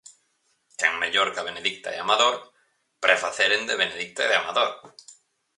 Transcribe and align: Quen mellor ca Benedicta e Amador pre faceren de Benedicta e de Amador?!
Quen 0.79 0.93
mellor 1.01 1.29
ca 1.35 1.45
Benedicta 1.49 1.89
e 1.91 1.97
Amador 2.03 2.35
pre 3.03 3.15
faceren 3.23 3.61
de 3.69 3.75
Benedicta 3.81 4.21
e 4.23 4.29
de 4.31 4.37
Amador?! 4.41 4.71